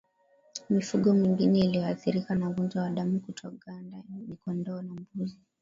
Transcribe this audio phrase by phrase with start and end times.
[0.69, 5.39] Mifugo mingine inayoathirika na ugonjwa wa damu kutoganda ni kondoo na mbuzi